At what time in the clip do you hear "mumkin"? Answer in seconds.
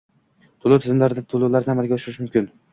2.27-2.53